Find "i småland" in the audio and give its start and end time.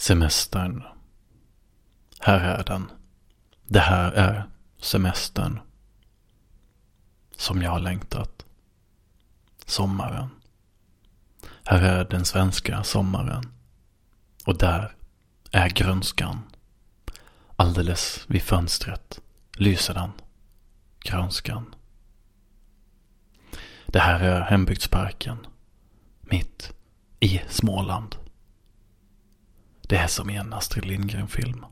27.20-28.19